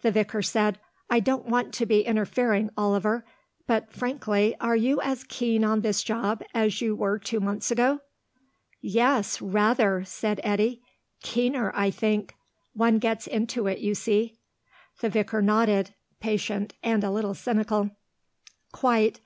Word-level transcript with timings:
The 0.00 0.10
vicar 0.10 0.40
said, 0.40 0.80
"I 1.10 1.20
don't 1.20 1.44
want 1.44 1.74
to 1.74 1.84
be 1.84 2.00
interfering, 2.00 2.70
Oliver. 2.74 3.26
But, 3.66 3.92
frankly, 3.92 4.56
are 4.62 4.74
you 4.74 4.98
as 5.02 5.24
keen 5.24 5.62
on 5.62 5.82
this 5.82 6.02
job 6.02 6.42
as 6.54 6.80
you 6.80 6.96
were 6.96 7.18
two 7.18 7.38
months 7.38 7.70
ago?" 7.70 8.00
"Yes, 8.80 9.42
rather," 9.42 10.04
said 10.06 10.40
Eddy. 10.42 10.80
"Keener, 11.22 11.70
I 11.74 11.90
think. 11.90 12.34
One 12.72 12.98
gets 12.98 13.26
into 13.26 13.66
it, 13.66 13.80
you 13.80 13.94
see." 13.94 14.38
The 15.02 15.10
vicar 15.10 15.42
nodded, 15.42 15.94
patient 16.18 16.72
and 16.82 17.04
a 17.04 17.10
little 17.10 17.34
cynical. 17.34 17.90
"Quite. 18.72 19.20